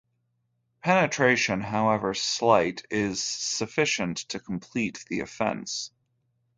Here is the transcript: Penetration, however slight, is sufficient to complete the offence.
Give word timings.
Penetration, 0.81 1.61
however 1.61 2.15
slight, 2.15 2.83
is 2.89 3.23
sufficient 3.23 4.17
to 4.29 4.39
complete 4.39 5.05
the 5.09 5.19
offence. 5.19 5.91